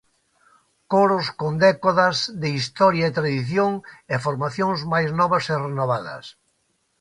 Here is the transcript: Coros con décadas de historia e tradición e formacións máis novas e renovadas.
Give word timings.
Coros 0.91 1.27
con 1.39 1.53
décadas 1.67 2.17
de 2.41 2.49
historia 2.59 3.03
e 3.07 3.15
tradición 3.19 3.71
e 4.13 4.15
formacións 4.25 4.79
máis 4.93 5.09
novas 5.19 5.45
e 5.53 5.55
renovadas. 5.67 6.25